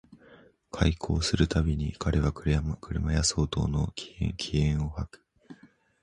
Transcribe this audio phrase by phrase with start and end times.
[0.73, 5.23] 邂逅する毎に彼は車屋相当の気焔を吐く